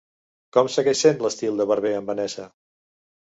Com 0.55 0.69
segueix 0.75 1.03
sent 1.05 1.19
l'estil 1.25 1.61
de 1.63 1.69
Barber 1.73 1.91
en 1.99 2.09
Vanessa? 2.09 2.47